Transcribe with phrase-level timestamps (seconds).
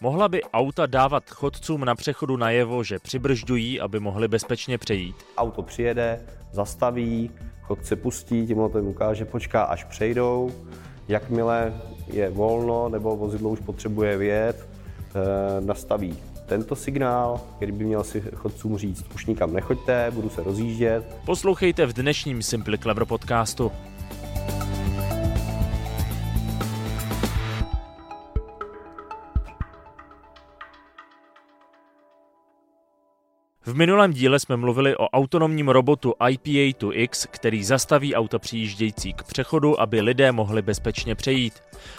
[0.00, 5.16] Mohla by auta dávat chodcům na přechodu najevo, že přibržďují, aby mohli bezpečně přejít?
[5.36, 6.20] Auto přijede,
[6.52, 7.30] zastaví,
[7.62, 10.52] chodce pustí, tímhle to ukáže, počká, až přejdou.
[11.08, 11.74] Jakmile
[12.06, 14.68] je volno nebo vozidlo už potřebuje vyjet,
[15.14, 20.42] eh, nastaví tento signál, který by měl si chodcům říct, už nikam nechoďte, budu se
[20.42, 21.16] rozjíždět.
[21.24, 23.72] Poslouchejte v dnešním Simply Clever podcastu.
[33.66, 39.80] V minulém díle jsme mluvili o autonomním robotu IPA2X, který zastaví auta přijíždějící k přechodu,
[39.80, 41.54] aby lidé mohli bezpečně přejít.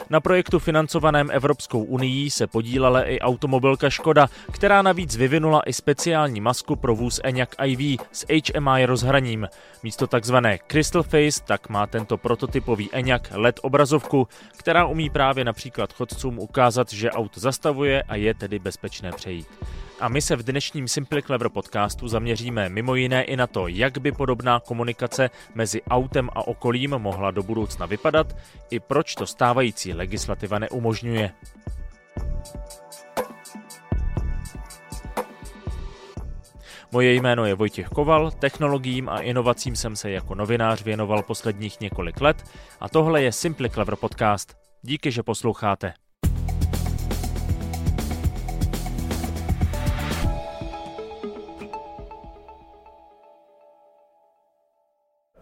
[0.10, 6.42] Na projektu financovaném Evropskou unii se podílela i automobilka Škoda, která navíc vyvinula i speciální
[6.42, 9.48] masku pro vůz Enyaq iV s HMI rozhraním.
[9.84, 15.94] Místo takzvané Crystal Face tak má tento prototypový Enyaq LED obrazovku, která umí právě například
[15.94, 19.48] chodcům ukázat, že auto zastavuje a je tedy bezpečné přejít.
[20.00, 23.98] A my se v dnešním Simply Clever podcastu zaměříme mimo jiné i na to, jak
[23.98, 28.36] by podobná komunikace mezi autem a okolím mohla do budoucna vypadat,
[28.70, 31.32] i proč to stávající legislativa neumožňuje.
[36.92, 42.22] Moje jméno je Vojtěch Koval, technologiím a inovacím jsem se jako novinář věnoval posledních několik
[42.22, 42.44] let
[42.80, 44.58] a tohle je Simply Clever podcast.
[44.82, 45.94] Díky, že posloucháte.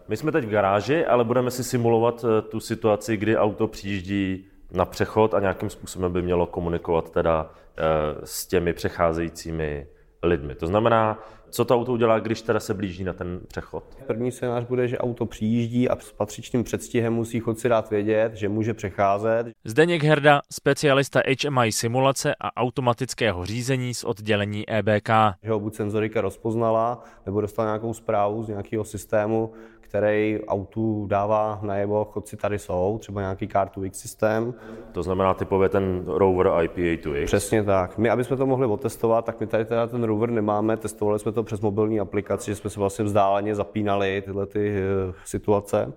[0.08, 4.44] My jsme teď v garáži, ale budeme si simulovat eh, tu situaci, kdy auto přijíždí
[4.72, 7.82] na přechod a nějakým způsobem by mělo komunikovat teda eh,
[8.24, 9.86] s těmi přecházejícími
[10.22, 10.54] lidmi.
[10.54, 11.18] To znamená,
[11.50, 13.84] co to auto udělá, když teda se blíží na ten přechod?
[14.06, 18.48] První scénář bude, že auto přijíždí a s patřičným předstihem musí chodci dát vědět, že
[18.48, 19.46] může přecházet.
[19.64, 25.08] Zdeněk Herda, specialista HMI simulace a automatického řízení z oddělení EBK.
[25.42, 29.52] Že ho buď senzorika rozpoznala, nebo dostala nějakou zprávu z nějakého systému,
[29.96, 34.54] který autu dává najevo, chodci tady jsou, třeba nějaký Car2X systém.
[34.92, 37.24] To znamená typově ten Rover IPA2X?
[37.24, 37.98] Přesně tak.
[37.98, 41.32] My, aby jsme to mohli otestovat, tak my tady teda ten Rover nemáme, testovali jsme
[41.32, 44.74] to přes mobilní aplikaci, že jsme se vlastně vzdáleně zapínali tyhle ty
[45.08, 45.92] uh, situace.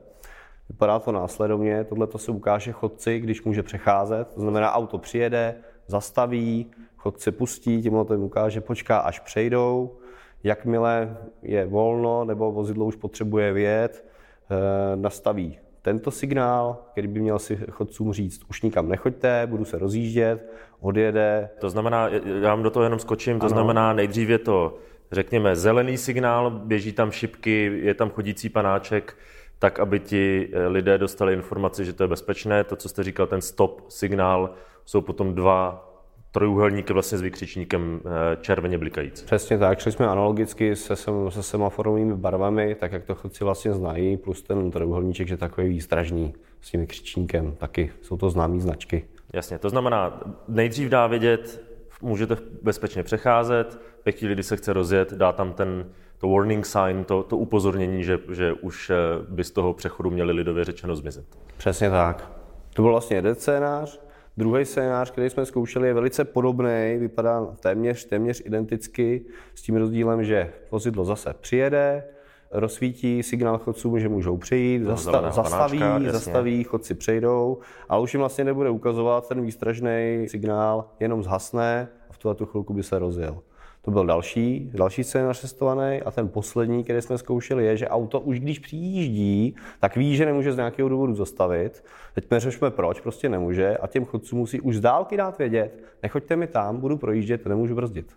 [0.69, 5.55] Vypadá to následovně, tohle to se ukáže chodci, když může přecházet, to znamená auto přijede,
[5.87, 9.98] zastaví, chodci pustí, tímhle to jim ukáže, počká, až přejdou,
[10.43, 14.05] Jakmile je volno nebo vozidlo už potřebuje vyjet,
[14.51, 19.77] eh, nastaví tento signál, který by měl si chodcům říct, už nikam nechoďte, budu se
[19.77, 20.49] rozjíždět,
[20.79, 21.49] odjede.
[21.59, 22.07] To znamená,
[22.41, 23.49] já vám do toho jenom skočím, to ano.
[23.49, 24.77] znamená nejdřív je to,
[25.11, 29.17] řekněme, zelený signál, běží tam šipky, je tam chodící panáček,
[29.59, 32.63] tak, aby ti eh, lidé dostali informaci, že to je bezpečné.
[32.63, 34.53] To, co jste říkal, ten stop signál,
[34.85, 35.88] jsou potom dva
[36.31, 39.25] trojuhelník vlastně s vykřičníkem eh, červeně blikající.
[39.25, 40.95] Přesně tak, šli jsme analogicky se,
[41.29, 46.33] se semaforovými barvami, tak jak to chodci vlastně znají, plus ten trojuhelníček, že takový výstražný
[46.61, 49.05] s tím vykřičníkem, taky jsou to známé značky.
[49.33, 51.63] Jasně, to znamená, nejdřív dá vědět,
[52.01, 55.85] můžete bezpečně přecházet, ve chvíli, kdy se chce rozjet, dá tam ten
[56.17, 58.95] to warning sign, to, to upozornění, že, že už eh,
[59.29, 61.25] by z toho přechodu měli lidově řečeno zmizet.
[61.57, 62.31] Přesně tak.
[62.73, 63.99] To byl vlastně jeden scénář.
[64.39, 70.23] Druhý scénář, který jsme zkoušeli, je velice podobný, vypadá téměř, téměř identicky, s tím rozdílem,
[70.23, 72.03] že vozidlo zase přijede,
[72.51, 77.57] rozsvítí signál chodcům, že můžou přejít, zasta- zastaví, panáčka, zastaví, chodci přejdou,
[77.89, 82.45] ale už jim vlastně nebude ukazovat ten výstražný signál, jenom zhasne a v tuhle tu
[82.45, 83.41] chvilku by se rozjel.
[83.89, 88.19] To byl další, další scénář testovaný a ten poslední, který jsme zkoušeli, je, že auto
[88.19, 91.83] už když přijíždí, tak ví, že nemůže z nějakého důvodu zastavit.
[92.13, 96.35] Teď neřešme proč, prostě nemůže a těm chodcům musí už z dálky dát vědět, nechoďte
[96.35, 98.13] mi tam, budu projíždět, nemůžu brzdit.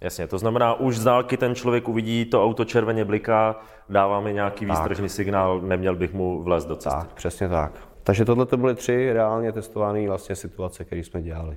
[0.00, 4.34] Jasně, to znamená, už z dálky ten člověk uvidí, to auto červeně bliká, dává mi
[4.34, 6.98] nějaký výstražný signál, neměl bych mu vlézt do cesty.
[7.00, 7.72] Tak, přesně tak.
[8.02, 11.56] Takže tohle to byly tři reálně testované vlastně situace, které jsme dělali.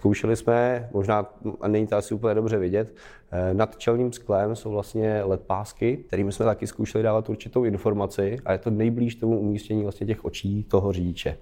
[0.00, 1.26] Zkoušeli jsme, možná
[1.60, 2.94] a není to asi úplně dobře vidět,
[3.30, 8.38] eh, nad čelním sklem jsou vlastně LED pásky, kterými jsme taky zkoušeli dávat určitou informaci
[8.44, 11.36] a je to nejblíž tomu umístění vlastně těch očí toho řidiče.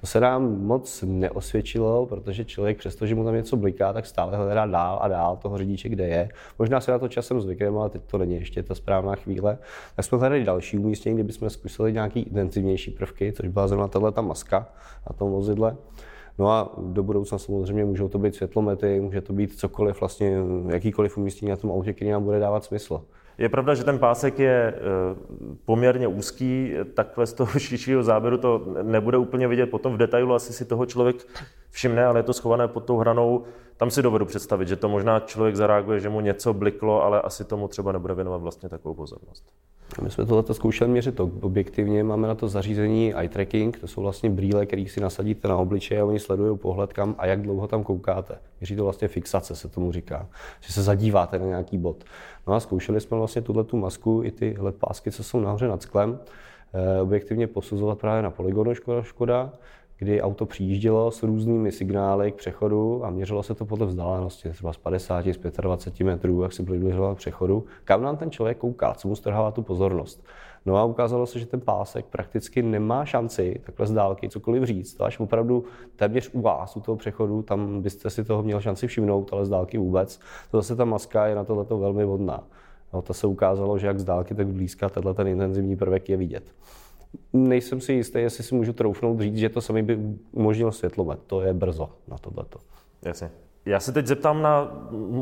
[0.00, 4.66] To se nám moc neosvědčilo, protože člověk, přestože mu tam něco bliká, tak stále hledá
[4.66, 6.28] dál a dál toho řidiče, kde je.
[6.58, 9.58] Možná se na to časem zvykneme, ale teď to není ještě ta správná chvíle.
[9.96, 14.12] Tak jsme hledali další umístění, kde bychom zkusili nějaký intenzivnější prvky, což byla zrovna tahle
[14.20, 14.68] maska
[15.10, 15.76] na tom vozidle.
[16.38, 20.36] No a do budoucna samozřejmě můžou to být světlomety, může to být cokoliv, vlastně
[20.68, 23.04] jakýkoliv umístění na tom autě, který nám bude dávat smysl.
[23.38, 24.74] Je pravda, že ten pásek je
[25.64, 29.66] poměrně úzký, takhle z toho širšího záběru to nebude úplně vidět.
[29.66, 31.16] Potom v detailu asi si toho člověk
[31.70, 33.44] všimne, ale je to schované pod tou hranou.
[33.76, 37.44] Tam si dovedu představit, že to možná člověk zareaguje, že mu něco bliklo, ale asi
[37.44, 39.44] tomu třeba nebude věnovat vlastně takovou pozornost.
[40.02, 44.30] My jsme tohle zkoušeli měřit objektivně, máme na to zařízení eye tracking, to jsou vlastně
[44.30, 47.84] brýle, které si nasadíte na obličeje a oni sledují pohled kam a jak dlouho tam
[47.84, 48.38] koukáte.
[48.60, 50.28] Měří to vlastně fixace, se tomu říká,
[50.60, 52.04] že se zadíváte na nějaký bod.
[52.46, 55.82] No a zkoušeli jsme vlastně tuhle tu masku i ty pásky, co jsou nahoře nad
[55.82, 56.18] sklem,
[56.74, 59.52] eh, objektivně posuzovat právě na polygonu Škoda, Škoda
[60.04, 64.72] kdy auto přijíždělo s různými signály k přechodu a měřilo se to podle vzdálenosti, třeba
[64.72, 69.08] z 50, z 25 metrů, jak se přibližoval přechodu, kam nám ten člověk kouká, co
[69.08, 70.24] mu strhává tu pozornost.
[70.66, 75.00] No a ukázalo se, že ten pásek prakticky nemá šanci takhle z dálky cokoliv říct.
[75.00, 75.64] Až opravdu
[75.96, 79.48] téměř u vás, u toho přechodu, tam byste si toho měl šanci všimnout, ale z
[79.48, 80.20] dálky vůbec.
[80.50, 82.44] To zase ta maska je na tohleto velmi vodná.
[82.92, 86.16] No, to se ukázalo, že jak z dálky, tak blízka tenhle ten intenzivní prvek je
[86.16, 86.44] vidět
[87.32, 89.98] nejsem si jistý, jestli si můžu troufnout říct, že to sami by
[90.32, 91.18] umožnilo světlomet.
[91.26, 92.58] To je brzo na tohleto.
[93.02, 93.30] Jasně.
[93.66, 94.72] Já se teď zeptám na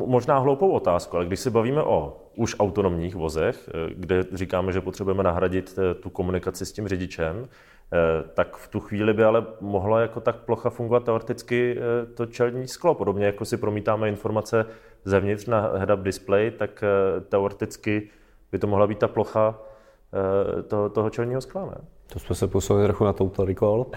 [0.07, 4.81] možná hloupou otázku, ale když se bavíme o už autonomních vozech, eh, kde říkáme, že
[4.81, 7.99] potřebujeme nahradit eh, tu komunikaci s tím řidičem, eh,
[8.35, 11.77] tak v tu chvíli by ale mohla jako tak plocha fungovat teoreticky
[12.15, 12.95] to čelní sklo.
[12.95, 14.67] Podobně jako si promítáme informace
[15.05, 16.85] zevnitř na head-up display, tak
[17.29, 18.09] teoreticky
[18.53, 19.59] by to mohla být ta plocha
[20.69, 21.67] toho, toho čelního skla.
[21.67, 21.77] Ne?
[22.13, 23.87] To jsme se posunuli trochu na Total Recall.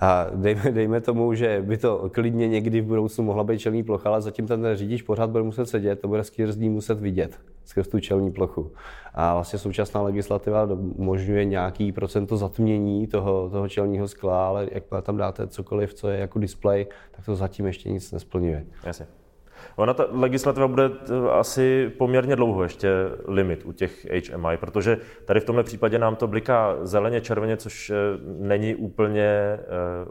[0.00, 4.08] A dejme, dejme tomu, že by to klidně někdy v budoucnu mohla být čelní plocha,
[4.08, 7.88] ale zatím ten řidič pořád bude muset sedět, to bude skrz ní muset vidět, skrz
[7.88, 8.72] tu čelní plochu.
[9.14, 15.16] A vlastně současná legislativa umožňuje nějaký procento zatmění toho, toho čelního skla, ale jak tam
[15.16, 18.66] dáte cokoliv, co je jako display, tak to zatím ještě nic nesplňuje.
[18.84, 19.06] Jasně.
[19.76, 22.88] Ona ta legislativa bude eh, asi poměrně dlouho ještě
[23.28, 27.90] limit u těch HMI, protože tady v tomhle případě nám to bliká zeleně, červeně, což
[27.90, 27.94] eh,
[28.38, 29.58] není úplně eh,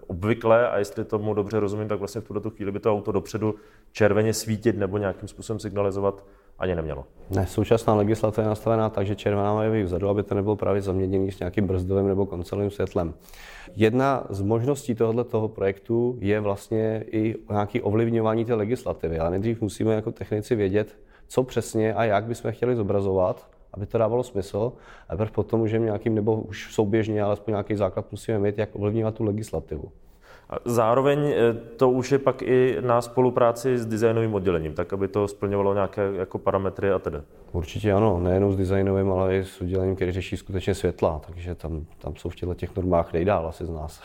[0.07, 0.69] obvyklé.
[0.69, 3.55] A jestli tomu dobře rozumím, tak vlastně v tuto chvíli by to auto dopředu
[3.91, 6.23] červeně svítit nebo nějakým způsobem signalizovat
[6.59, 7.05] ani nemělo.
[7.29, 10.81] Ne, současná legislativa je nastavená tak, že červená má být vzadu, aby to nebylo právě
[10.81, 13.13] zaměněný s nějakým brzdovým nebo koncelovým světlem.
[13.75, 19.61] Jedna z možností tohoto toho projektu je vlastně i nějaké ovlivňování té legislativy, ale nejdřív
[19.61, 20.97] musíme jako technici vědět,
[21.27, 24.73] co přesně a jak bychom chtěli zobrazovat, aby to dávalo smysl,
[25.09, 29.23] a potom můžeme nějakým, nebo už souběžně, alespoň nějaký základ musíme mít, jak ovlivňovat tu
[29.23, 29.91] legislativu.
[30.49, 35.07] A zároveň eh, to už je pak i na spolupráci s designovým oddělením, tak aby
[35.07, 37.17] to splňovalo nějaké jako parametry a tedy.
[37.51, 41.85] Určitě ano, nejenom s designovým, ale i s oddělením, který řeší skutečně světla, takže tam,
[41.99, 44.01] tam jsou v těchto těch normách nejdál asi z nás.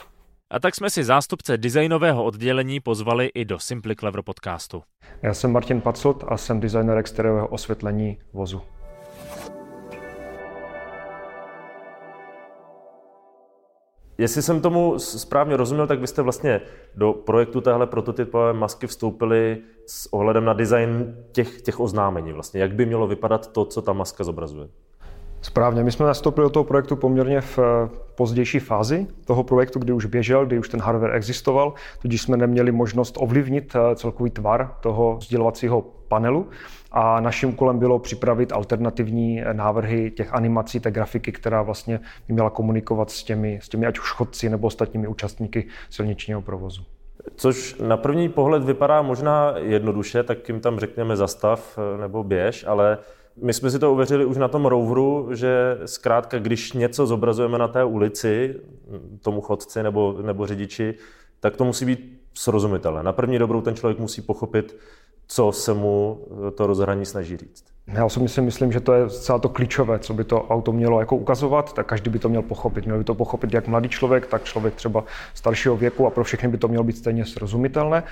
[0.50, 4.82] A tak jsme si zástupce designového oddělení pozvali i do Simply Clever podcastu.
[5.22, 8.62] Já jsem Martin Pacot a jsem designer exteriérového osvětlení vozu.
[14.20, 16.60] Jestli jsem tomu správně rozuměl, tak byste vlastně
[16.94, 22.32] do projektu téhle prototypové masky vstoupili s ohledem na design těch, těch oznámení.
[22.32, 24.68] Vlastně, jak by mělo vypadat to, co ta maska zobrazuje?
[25.42, 29.92] Správně, my jsme nastoupili do toho projektu poměrně v eh, pozdější fázi toho projektu, kdy
[29.92, 34.74] už běžel, kdy už ten hardware existoval, tudíž jsme neměli možnost ovlivnit eh, celkový tvar
[34.80, 36.48] toho sdělovacího panelu
[36.92, 42.34] a naším úkolem bylo připravit alternativní eh, návrhy těch animací, té grafiky, která vlastně by
[42.34, 46.82] měla komunikovat s těmi, s těmi ať už chodci nebo ostatními účastníky silničního provozu.
[47.36, 52.98] Což na první pohled vypadá možná jednoduše, tak jim tam řekneme zastav nebo běž, ale
[53.36, 57.68] my jsme si to uvěřili už na tom roveru, že zkrátka, když něco zobrazujeme na
[57.68, 58.60] té ulici,
[59.22, 60.94] tomu chodci nebo, nebo řidiči,
[61.40, 63.02] tak to musí být srozumitelné.
[63.02, 64.76] Na první dobrou ten člověk musí pochopit,
[65.26, 67.64] co se mu to rozhraní snaží říct.
[67.92, 71.00] Já osobně si myslím, že to je celá to klíčové, co by to auto mělo
[71.00, 72.84] jako ukazovat, tak každý by to měl pochopit.
[72.84, 76.48] Měl by to pochopit jak mladý člověk, tak člověk třeba staršího věku a pro všechny
[76.48, 78.02] by to mělo být stejně srozumitelné.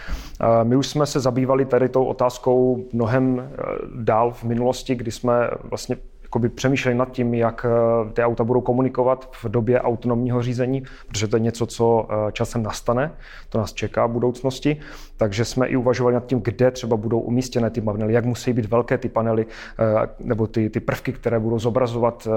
[0.62, 3.62] My už jsme se zabývali tady tou otázkou mnohem eh,
[3.94, 5.96] dál v minulosti, kdy jsme vlastně
[6.28, 11.28] jakoby přemýšleli nad tím, jak eh, ty auta budou komunikovat v době autonomního řízení, protože
[11.28, 13.12] to je něco, co eh, časem nastane,
[13.48, 14.76] to nás čeká v budoucnosti.
[15.16, 18.64] Takže jsme i uvažovali nad tím, kde třeba budou umístěné ty panely, jak musí být
[18.66, 22.28] velké ty panely, eh, nebo ty, ty prvky, které budou zobrazovat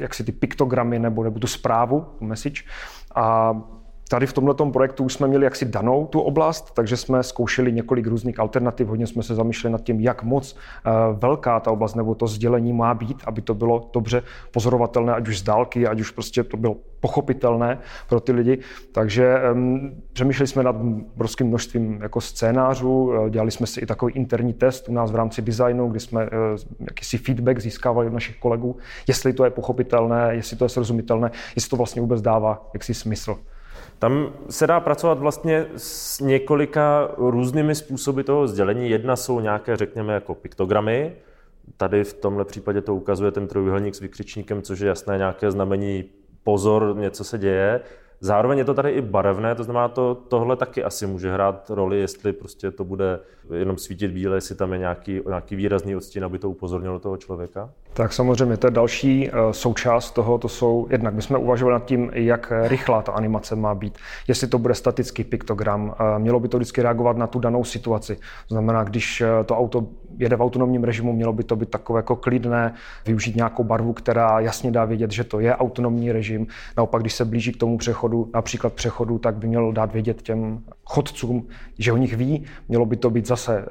[0.00, 2.62] jak si ty piktogramy nebo, nebo tu zprávu, message.
[3.14, 3.54] A
[4.08, 8.06] Tady v tomto projektu už jsme měli jaksi danou tu oblast, takže jsme zkoušeli několik
[8.06, 8.88] různých alternativ.
[8.88, 12.72] Hodně jsme se zamýšleli nad tím, jak moc eh, velká ta oblast nebo to sdělení
[12.72, 16.56] má být, aby to bylo dobře pozorovatelné, ať už z dálky, ať už prostě to
[16.56, 18.58] bylo pochopitelné pro ty lidi.
[18.92, 20.76] Takže um, přemýšleli jsme nad
[21.14, 25.16] obrovským množstvím jako scénářů, eh, dělali jsme si i takový interní test u nás v
[25.16, 26.30] rámci designu, kdy jsme uh,
[26.80, 31.70] jakýsi feedback získávali od našich kolegů, jestli to je pochopitelné, jestli to je srozumitelné, jestli
[31.70, 33.38] to vlastně vůbec dává jaksi smysl.
[33.98, 38.90] Tam se dá pracovat vlastně s několika různými způsoby toho sdělení.
[38.90, 41.12] Jedna jsou nějaké, řekněme, jako piktogramy.
[41.76, 46.04] Tady v tomhle případě to ukazuje ten trojuhelník s vykřičníkem, což je jasné nějaké znamení
[46.44, 47.80] pozor, něco se děje.
[48.20, 52.00] Zároveň je to tady i barevné, to znamená, to, tohle taky asi může hrát roli,
[52.00, 53.20] jestli prostě to bude
[53.54, 57.70] jenom svítit bíle, jestli tam je nějaký, nějaký výrazný odstín, aby to upozornilo toho člověka.
[57.92, 61.84] Tak samozřejmě, to je další uh, součást toho, to jsou, jednak my jsme uvažovali nad
[61.84, 66.48] tím, jak rychlá ta animace má být, jestli to bude statický piktogram, uh, mělo by
[66.48, 68.16] to vždycky reagovat na tu danou situaci.
[68.48, 69.86] To znamená, když uh, to auto
[70.18, 72.74] jede v autonomním režimu, mělo by to být takové jako klidné,
[73.06, 76.46] využít nějakou barvu, která jasně dá vědět, že to je autonomní režim.
[76.76, 80.60] Naopak, když se blíží k tomu přechodu, například přechodu, tak by mělo dát vědět těm
[80.84, 81.46] chodcům,
[81.78, 82.44] že o nich ví.
[82.68, 83.64] Mělo by to být zase,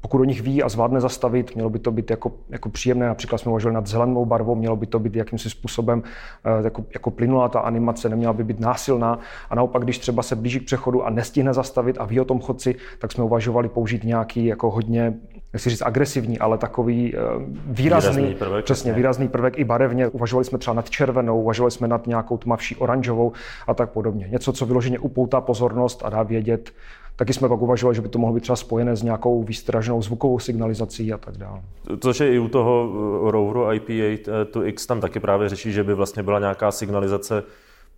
[0.00, 3.06] pokud o nich ví a zvládne zastavit, mělo by to být jako, jako příjemné.
[3.06, 6.02] Například jsme uvažovali nad zelenou barvou, mělo by to být jakýmsi způsobem
[6.44, 9.18] eh, jako, jako plynulá ta animace, neměla by být násilná.
[9.50, 12.40] A naopak, když třeba se blíží k přechodu a nestihne zastavit a ví o tom
[12.40, 15.14] chodci, tak jsme uvažovali použít nějaký jako hodně
[15.52, 17.20] nechci říct agresivní, ale takový uh,
[17.66, 18.96] výrazný, výrazný prvek, přesně, ne?
[18.96, 20.08] výrazný prvek i barevně.
[20.08, 23.32] Uvažovali jsme třeba nad červenou, uvažovali jsme nad nějakou tmavší oranžovou
[23.66, 24.28] a tak podobně.
[24.30, 26.72] Něco, co vyloženě upoutá pozornost a dá vědět,
[27.16, 30.38] Taky jsme pak uvažovali, že by to mohlo být třeba spojené s nějakou výstražnou zvukovou
[30.38, 31.60] signalizací a tak dále.
[32.00, 32.92] Což je i u toho
[33.28, 37.42] eh, roveru IP8 tam taky právě řeší, že by vlastně byla nějaká signalizace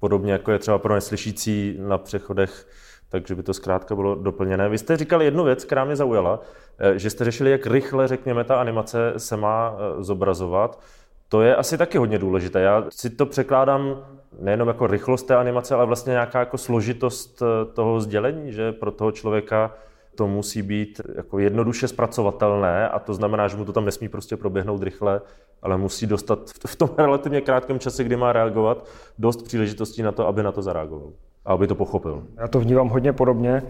[0.01, 2.67] podobně jako je třeba pro neslyšící na přechodech
[3.09, 4.69] takže by to zkrátka bylo doplněné.
[4.69, 6.41] Vy jste říkali jednu věc, která mě zaujala,
[6.79, 10.81] eh, že jste řešili, jak rychle, řekněme, ta animace se má eh, zobrazovat.
[11.29, 12.61] To je asi taky hodně důležité.
[12.61, 14.05] Já si to překládám
[14.39, 18.91] nejenom jako rychlost té animace, ale vlastně nějaká jako složitost eh, toho sdělení, že pro
[18.91, 19.75] toho člověka
[20.15, 24.37] to musí být jako jednoduše zpracovatelné a to znamená, že mu to tam nesmí prostě
[24.37, 25.21] proběhnout rychle,
[25.63, 28.87] ale musí dostat v tom relativně krátkém čase, kdy má reagovat,
[29.19, 31.13] dost příležitostí na to, aby na to zareagoval
[31.45, 32.23] a aby to pochopil.
[32.37, 33.63] Já to vnímám hodně podobně.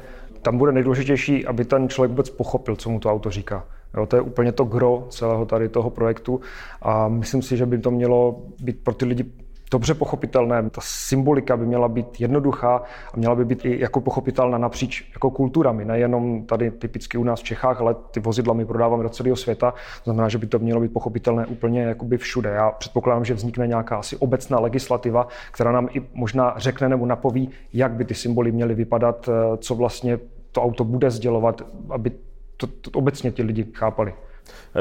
[0.42, 3.66] Tam bude nejdůležitější, aby ten člověk vůbec pochopil, co mu to auto říká.
[3.96, 6.40] Jo, to je úplně to gro celého tady toho projektu
[6.82, 9.24] a myslím si, že by to mělo být pro ty lidi
[9.70, 10.70] dobře pochopitelné.
[10.70, 12.82] Ta symbolika by měla být jednoduchá
[13.12, 17.40] a měla by být i jako pochopitelná napříč jako kulturami, nejenom tady typicky u nás
[17.40, 19.70] v Čechách, ale ty vozidla my prodáváme do celého světa.
[19.70, 22.50] To znamená, že by to mělo být pochopitelné úplně jakoby všude.
[22.50, 27.50] Já předpokládám, že vznikne nějaká asi obecná legislativa, která nám i možná řekne nebo napoví,
[27.72, 30.18] jak by ty symboly měly vypadat, eh, co vlastně
[30.52, 32.10] to auto bude sdělovat, aby
[32.56, 34.14] to, to obecně ti lidi chápali.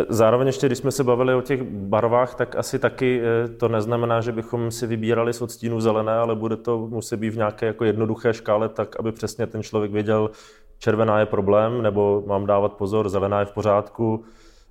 [0.10, 4.22] Zároveň ještě, když jsme se bavili o těch barvách, tak asi taky eh, to neznamená,
[4.22, 7.86] že bychom si vybírali z odstínu zelené, ale bude to muset být v nějaké jako
[7.86, 10.32] jednoduché škále, tak aby přesně ten člověk věděl,
[10.80, 14.24] červená je problém, nebo mám dávat pozor, zelená je v pořádku.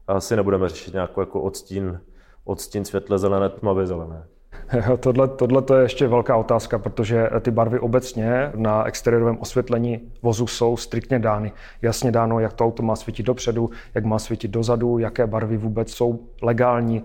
[0.08, 2.00] Asi nebudeme řešit nějakou jako odstín,
[2.44, 4.26] odstín světle zelené, tmavě zelené.
[5.00, 10.46] Tohle, tohle to je ještě velká otázka, protože ty barvy obecně na exteriérovém osvětlení vozu
[10.46, 11.52] jsou striktně dány.
[11.82, 15.92] Jasně dáno, jak to auto má svítit dopředu, jak má svítit dozadu, jaké barvy vůbec
[15.92, 17.02] jsou legální,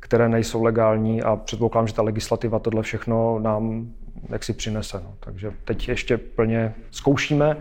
[0.00, 3.86] které nejsou legální a předpokládám, že ta legislativa tohle všechno nám
[4.28, 5.00] jak si přinese.
[5.04, 5.14] No.
[5.20, 7.56] Takže teď ještě plně zkoušíme,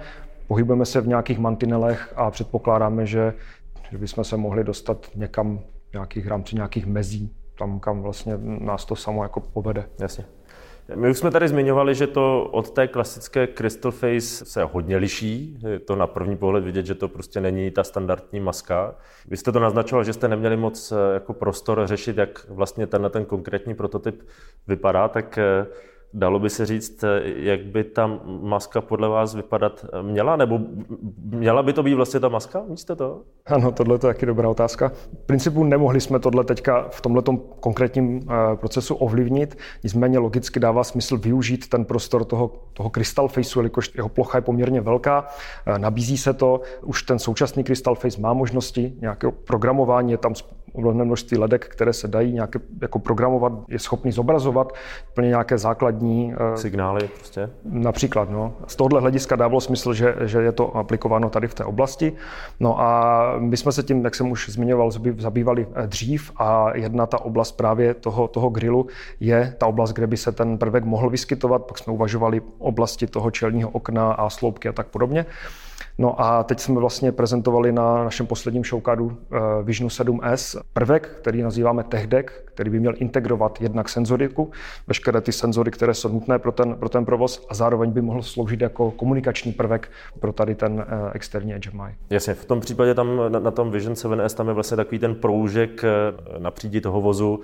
[0.48, 3.34] pohybujeme se v nějakých mantinelech a předpokládáme, že,
[3.92, 8.86] že bychom se mohli dostat někam v nějakých rámci nějakých mezí tam, kam vlastně nás
[8.86, 9.90] to samo jako povede.
[10.00, 10.26] Jasně.
[10.96, 15.60] My už jsme tady zmiňovali, že to od té klasické Crystal Face se hodně liší.
[15.68, 18.96] Je to na první pohled vidět, že to prostě není ta standardní maska.
[19.28, 23.10] Vy jste to naznačoval, že jste neměli moc eh, jako prostor řešit, jak vlastně tenhle
[23.10, 24.28] ten konkrétní prototyp
[24.68, 25.66] vypadá, tak eh,
[26.14, 30.60] Dalo by se říct, jak by ta maska podle vás vypadat měla, nebo
[31.24, 33.22] měla by to být vlastně ta maska místo toho?
[33.46, 34.90] Ano, tohle je taky dobrá otázka.
[34.90, 40.84] V principu nemohli jsme tohle teďka v tomto konkrétním eh, procesu ovlivnit, nicméně logicky dává
[40.84, 45.28] smysl využít ten prostor toho, toho Crystal Faceu, jelikož jeho plocha je poměrně velká,
[45.66, 50.34] eh, nabízí se to, už ten současný Crystal Face má možnosti nějakého programování, je tam
[50.78, 54.74] množství ledek, které se dají nějaké jako programovat, je schopný zobrazovat
[55.14, 57.50] plně nějaké základní základní signály prostě.
[57.64, 58.54] Například, no.
[58.68, 62.14] Z tohohle hlediska dávalo smysl, že, že je to aplikováno tady v té oblasti.
[62.60, 67.22] No a my jsme se tím, jak jsem už zmiňoval, zabývali dřív a jedna ta
[67.22, 68.88] oblast právě toho, toho grilu
[69.20, 71.66] je ta oblast, kde by se ten prvek mohl vyskytovat.
[71.66, 75.26] Pak jsme uvažovali oblasti toho čelního okna a sloupky a tak podobně.
[75.98, 81.42] No a teď jsme vlastně prezentovali na našem posledním showcadu eh, Visionu 7S prvek, který
[81.42, 84.52] nazýváme TechDeck, který by měl integrovat jednak senzoriku,
[84.88, 88.22] veškeré ty senzory, které jsou nutné pro ten, pro ten provoz a zároveň by mohl
[88.22, 91.96] sloužit jako komunikační prvek pro tady ten eh, externí HMI.
[92.10, 95.16] Jasně, v tom případě tam na, na tom Vision 7S tam je vlastně takový ten
[95.16, 95.90] proužek eh,
[96.40, 97.40] na přídi toho vozu,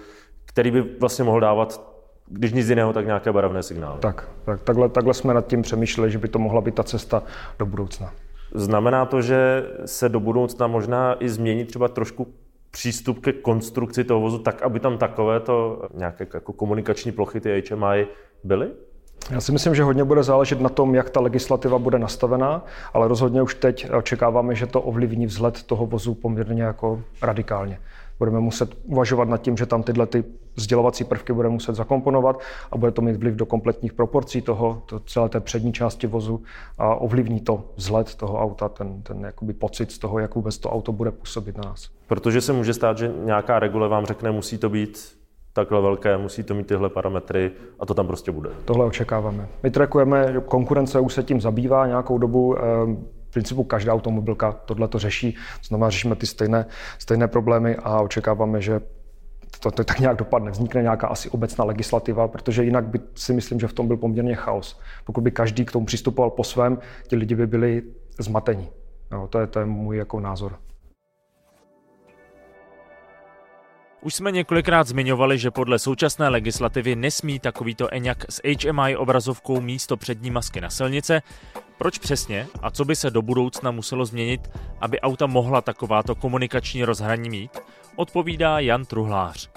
[0.46, 1.96] který by vlastně mohl dávat
[2.28, 4.00] když nic jiného, tak nějaké barevné signály.
[4.00, 7.24] Tak, tak takhle, takhle jsme nad tím přemýšleli, že by to mohla být ta cesta
[7.60, 8.14] do budoucna.
[8.56, 12.34] Znamená to, že se do budoucna možná i změní třeba trošku
[12.72, 18.08] přístup ke konstrukci toho vozu tak, aby tam takovéto nějaké jako komunikační plochy, ty HMI,
[18.44, 18.72] byly?
[19.32, 23.08] Já si myslím, že hodně bude záležet na tom, jak ta legislativa bude nastavená, ale
[23.08, 27.80] rozhodně už teď očekáváme, že to ovlivní vzhled toho vozu poměrně jako radikálně
[28.20, 30.24] budeme muset uvažovat nad tím, že tam tyhle ty
[30.56, 32.40] sdělovací prvky budeme muset zakomponovat
[32.72, 36.44] a bude to mít vliv do kompletních proporcí toho, to celé té přední části vozu
[36.78, 40.72] a ovlivní to vzhled toho auta, ten, ten jakoby pocit z toho, jak vůbec to
[40.72, 41.90] auto bude působit na nás.
[42.08, 45.18] Protože se může stát, že nějaká regule vám řekne, musí to být
[45.56, 48.50] takhle velké, musí to mít tyhle parametry a to tam prostě bude.
[48.66, 49.48] Tohle očekáváme.
[49.64, 55.00] My trackujeme, konkurence už se tím zabývá nějakou dobu, ehm, principu každá automobilka tohle to
[55.00, 56.66] řeší, znamená řešíme ty stejné,
[57.00, 58.82] stejné problémy a očekáváme, že
[59.60, 60.52] to, to tak nějak dopadne.
[60.52, 64.36] Vznikne nějaká asi obecná legislativa, protože jinak by si myslím, že v tom byl poměrně
[64.36, 64.80] chaos.
[65.06, 67.84] Pokud by každý k tomu přistupoval po svém, ti lidi by byli
[68.20, 68.70] zmatení.
[69.12, 70.56] No, to, je, to je můj jako názor.
[74.06, 79.98] Už jsme několikrát zmiňovali, že podle současné legislativy nesmí takovýto Eňak s HMI obrazovkou místo
[79.98, 81.22] přední masky na silnice.
[81.78, 84.50] Proč přesně a co by se do budoucna muselo změnit,
[84.82, 87.52] aby auta mohla takováto komunikační rozhraní mít,
[87.96, 89.50] odpovídá Jan Truhlář.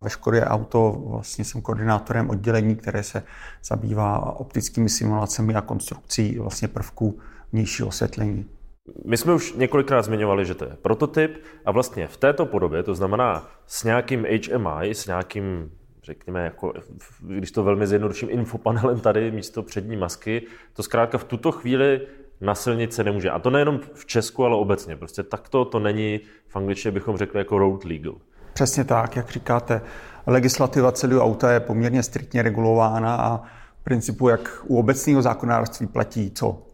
[0.00, 3.22] Ve Škodě Auto vlastně jsem koordinátorem oddělení, které se
[3.64, 7.20] zabývá optickými simulacemi a konstrukcí vlastně prvků
[7.52, 8.57] vnějšího osvětlení.
[9.04, 12.94] My jsme už několikrát zmiňovali, že to je prototyp a vlastně v této podobě, to
[12.94, 15.70] znamená s nějakým HMI, s nějakým,
[16.02, 16.72] řekněme, jako,
[17.20, 20.42] když to velmi zjednoduším, infopanelem tady místo přední masky,
[20.72, 22.00] to zkrátka v tuto chvíli
[22.40, 23.30] na silnici nemůže.
[23.30, 24.96] A to nejenom v Česku, ale obecně.
[24.96, 28.14] Prostě takto to není, v angličtině bychom řekli jako road legal.
[28.52, 29.80] Přesně tak, jak říkáte.
[30.26, 33.36] Legislativa celého auta je poměrně striktně regulována a
[33.80, 36.67] v principu, jak u obecného zákonodárství platí, co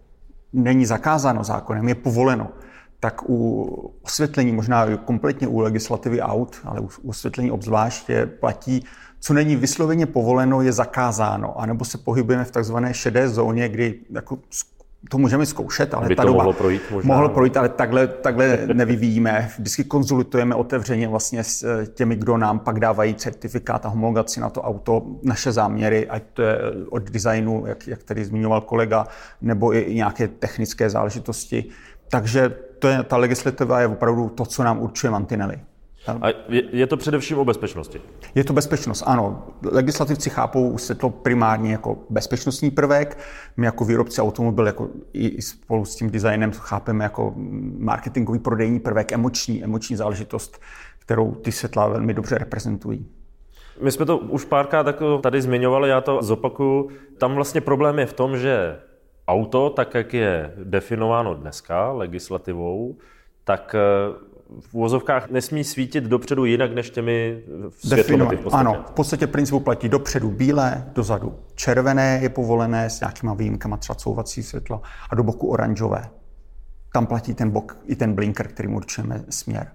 [0.54, 2.48] není zakázáno zákonem, je povoleno,
[3.00, 3.64] tak u
[4.02, 8.84] osvětlení, možná kompletně u legislativy aut, ale u osvětlení obzvláště platí,
[9.20, 11.60] co není vysloveně povoleno, je zakázáno.
[11.60, 14.38] A nebo se pohybujeme v takzvané šedé zóně, kdy jako
[15.10, 17.14] to můžeme zkoušet, ale By ta to doba mohlo projít možná.
[17.14, 19.50] mohlo projít, ale takhle, takhle nevyvíjíme.
[19.58, 24.50] Vždycky konzultujeme otevřeně vlastně s eh, těmi, kdo nám pak dávají certifikát a homologaci na
[24.50, 26.58] to auto, naše záměry, ať to je
[26.90, 29.06] od designu, jak, jak tady zmiňoval kolega,
[29.42, 31.64] nebo i nějaké technické záležitosti.
[32.08, 35.60] Takže to je, ta legislativa je opravdu to, co nám určuje mantinely.
[36.06, 38.00] A je, je to především o bezpečnosti?
[38.34, 39.46] Je to bezpečnost, ano.
[39.72, 43.18] Legislativci chápou se to primárně jako bezpečnostní prvek.
[43.56, 47.34] My jako výrobci automobil jako i spolu s tím designem chápeme jako
[47.78, 50.60] marketingový prodejní prvek, emoční, emoční záležitost,
[50.98, 53.06] kterou ty světla velmi dobře reprezentují.
[53.80, 56.90] My jsme to už párkrát jako tady zmiňovali, já to zopakuju.
[57.18, 58.78] Tam vlastně problém je v tom, že
[59.28, 62.96] auto, tak jak je definováno dneska legislativou,
[63.44, 63.76] tak
[64.60, 68.38] v úvozovkách nesmí svítit dopředu jinak než těmi světlomety.
[68.52, 73.94] Ano, v podstatě principu platí dopředu bílé, dozadu červené je povolené s nějakýma výjimkama, třeba
[73.94, 76.10] couvací světlo a do boku oranžové.
[76.92, 79.66] Tam platí ten bok i ten blinker, kterým určujeme směr.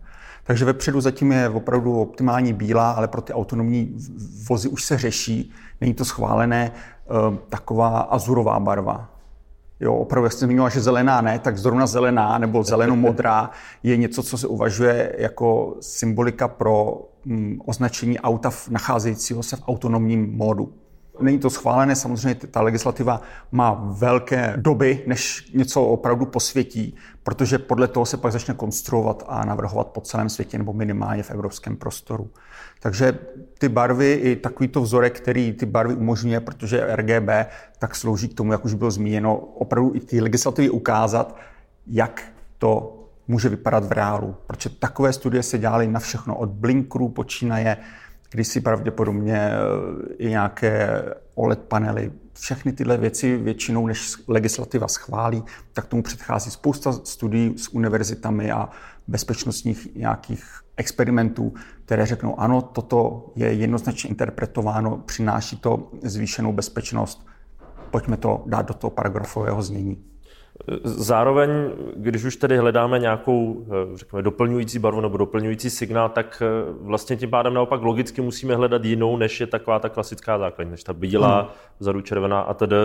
[0.44, 3.98] Takže vepředu zatím je opravdu optimální bílá, ale pro ty autonomní
[4.50, 5.52] vozy už se řeší.
[5.82, 9.19] Není to schválené eh, taková azurová barva.
[9.80, 13.50] Jo, opravdu, jak jste zmiňoval, že zelená ne, tak zrovna zelená nebo zeleno-modrá
[13.84, 20.32] je něco, co se uvažuje jako symbolika pro mm, označení auta nacházejícího se v autonomním
[20.32, 20.74] módu.
[21.22, 27.88] Není to schválené, samozřejmě ta legislativa má velké doby, než něco opravdu posvětí, protože podle
[27.88, 32.30] toho se pak začne konstruovat a navrhovat po celém světě nebo minimálně v evropském prostoru.
[32.80, 33.20] Takže
[33.58, 37.30] ty barvy i takovýto vzorek, který ty barvy umožňuje, protože RGB,
[37.80, 41.36] tak slouží k tomu, jak už bylo zmíněno, opravdu i ty legislativy ukázat,
[41.88, 42.24] jak
[42.58, 42.96] to
[43.28, 44.36] může vypadat v reálu.
[44.48, 47.78] Protože takové studie se dělaly na všechno, od blinkrů počínaje
[48.32, 51.04] když si pravděpodobně eh, i nějaké
[51.36, 57.68] OLED panely, všechny tyhle věci většinou, než legislativa schválí, tak tomu předchází spousta studií s
[57.68, 58.70] univerzitami a
[59.08, 60.44] bezpečnostních nějakých
[60.80, 61.54] experimentů,
[61.86, 67.28] které řeknou, ano, toto je jednoznačně interpretováno, přináší to zvýšenou bezpečnost,
[67.92, 70.10] pojďme to dát do toho paragrafového znění.
[70.84, 71.50] Zároveň,
[71.96, 77.16] když už tedy hledáme nějakou eh, řekněme, doplňující barvu nebo doplňující signál, tak eh, vlastně
[77.16, 80.94] tím pádem naopak logicky musíme hledat jinou, než je taková ta klasická základní, než ta
[80.94, 81.50] bílá, hmm.
[81.80, 82.76] vzadu červená a tedy,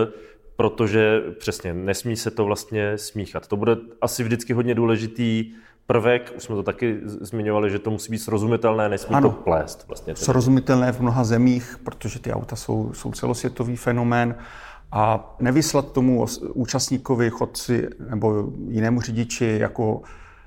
[0.55, 3.47] protože přesně nesmí se to vlastně smíchat.
[3.47, 5.53] To bude asi vždycky hodně důležitý
[5.87, 9.87] prvek, už jsme to taky zmiňovali, že to musí být srozumitelné, nesmí ano, to plést.
[9.87, 14.35] Vlastně srozumitelné v mnoha zemích, protože ty auta jsou, jsou celosvětový fenomén
[14.91, 20.01] a nevyslat tomu účastníkovi, chodci nebo jinému řidiči jako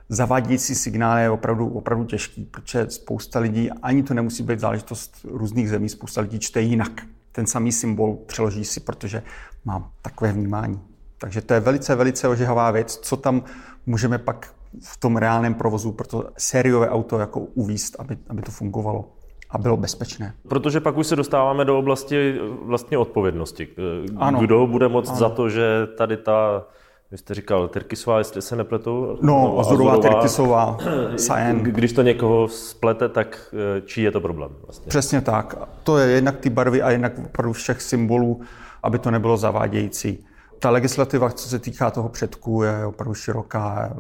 [0.09, 5.69] zavádějící signál je opravdu, opravdu těžký, protože spousta lidí, ani to nemusí být záležitost různých
[5.69, 7.03] zemí, spousta lidí čte jinak.
[7.33, 9.23] Ten samý symbol přeloží si, protože
[9.65, 10.81] mám takové vnímání.
[11.19, 13.45] Takže to je velice, velice ožehavá věc, co tam
[13.87, 18.51] můžeme pak v tom reálném provozu pro to sériové auto jako uvíst, aby, aby to
[18.51, 19.09] fungovalo
[19.51, 20.35] a bylo bezpečné.
[20.49, 23.69] Protože pak už se dostáváme do oblasti vlastně odpovědnosti.
[24.17, 24.41] Ano.
[24.41, 25.19] Kdo bude moct ano.
[25.19, 26.67] za to, že tady ta
[27.11, 29.19] vy jste říkal Tyrkisová, jestli se nepletu?
[29.23, 30.79] No, Azurová, Tyrkisová,
[31.17, 31.59] Sajen.
[31.63, 34.51] Když to někoho splete, tak eh, čí je to problém?
[34.67, 34.89] Vlastně?
[34.89, 35.55] Přesně tak.
[35.83, 38.41] To je jednak ty barvy a jednak opravdu všech symbolů,
[38.83, 40.27] aby to nebylo zavádějící.
[40.59, 43.97] Ta legislativa, co se týká toho předku, je opravdu široká.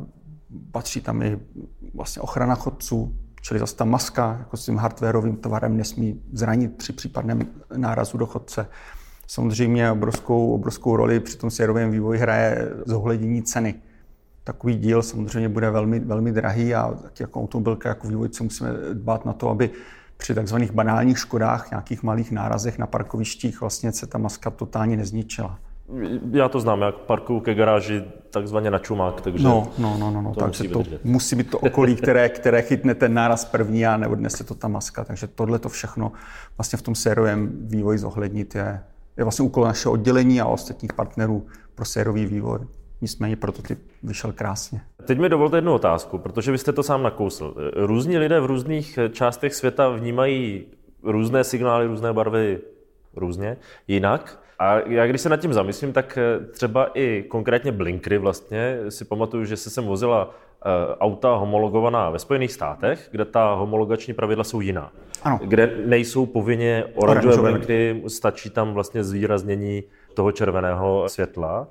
[0.72, 1.38] Patří tam i
[1.94, 6.92] vlastně ochrana chodců, Čili zase ta maska jako s tím hardwareovým tvarem nesmí zranit při
[6.92, 7.40] případném
[7.76, 8.66] nárazu do chodce.
[9.30, 13.74] Samozřejmě obrovskou, obrovskou roli při tom sérovém vývoji hraje zohlednění ceny.
[14.44, 19.32] Takový díl samozřejmě bude velmi, velmi drahý a jako automobilka, jako vývojce musíme dbát na
[19.32, 19.70] to, aby
[20.16, 25.58] při takzvaných banálních škodách, nějakých malých nárazech na parkovištích vlastně se ta maska totálně nezničila.
[26.30, 30.22] Já to znám, jak parkuju ke garáži takzvaně na čumák, takže No, no, no, no,
[30.22, 33.86] no to takže musí to musí být to okolí, které, které chytne ten náraz první
[33.86, 35.04] a neodnese to ta maska.
[35.04, 36.12] Takže tohle to všechno
[36.58, 38.80] vlastně v tom sériovém vývoji zohlednit je,
[39.18, 42.58] je vlastně úkol našeho oddělení a ostatních partnerů pro sériový vývoj.
[43.00, 44.80] Nicméně prototyp vyšel krásně.
[45.06, 47.54] Teď mi dovolte jednu otázku, protože vy jste to sám nakousl.
[47.76, 50.64] Různí lidé v různých částech světa vnímají
[51.02, 52.60] různé signály, různé barvy
[53.16, 53.56] různě,
[53.88, 54.42] jinak.
[54.58, 59.04] A já když se nad tím zamyslím, tak eh, třeba i konkrétně blinkry vlastně si
[59.04, 64.44] pamatuju, že se sem vozila eh, auta homologovaná ve Spojených státech, kde ta homologační pravidla
[64.44, 64.92] jsou jiná.
[65.22, 65.40] Ano.
[65.44, 69.82] Kde nejsou povinně oranžové blinkry, stačí tam vlastně zvýraznění
[70.14, 71.68] toho červeného světla.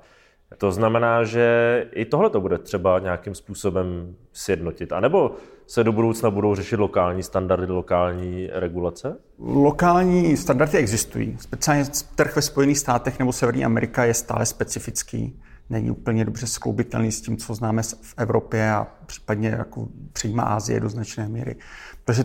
[0.58, 4.92] To znamená, že i tohle to bude třeba nějakým způsobem sjednotit.
[4.92, 5.34] A nebo
[5.68, 9.16] se do budoucna budou řešit lokální standardy, lokální regulace?
[9.38, 11.36] Lokální standardy existují.
[11.40, 15.40] Speciálně trh ve Spojených státech nebo Severní Amerika je stále specifický.
[15.70, 20.80] Není úplně dobře skloubitelný s tím, co známe v Evropě a případně jako přijímá Asie
[20.80, 21.56] do značné míry.
[22.04, 22.24] Takže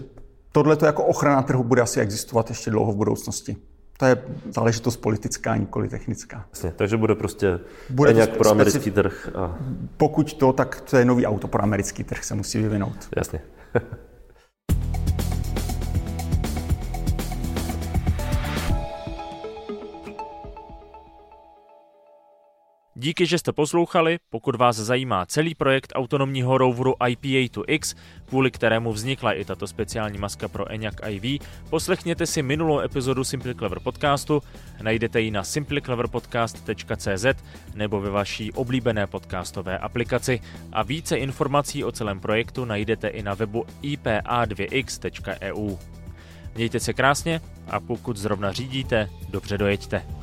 [0.52, 3.58] tohle jako ochrana trhu bude asi existovat ještě dlouho v budoucnosti.
[3.98, 4.24] To je
[4.56, 6.46] záležitost politická, nikoli technická.
[6.50, 9.30] Jasně, takže bude prostě bude nějak pro americký trh.
[9.36, 9.58] A...
[9.98, 13.10] Pokud to, tak to je nový auto pro americký trh, se musí vyvinout.
[13.18, 13.40] Jasně.
[22.96, 24.20] Díky, že jste poslouchali.
[24.30, 30.48] Pokud vás zajímá celý projekt autonomního roveru IPA2X, kvůli kterému vznikla i tato speciální maska
[30.48, 34.42] pro Enyaq IV, poslechněte si minulou epizodu Simply Clever podcastu,
[34.82, 37.26] najdete ji na simplycleverpodcast.cz
[37.76, 40.40] nebo ve vaší oblíbené podcastové aplikaci
[40.72, 45.78] a více informací o celém projektu najdete i na webu ipa2x.eu.
[46.56, 50.23] Mějte se krásně a pokud zrovna řídíte, dobře dojeďte.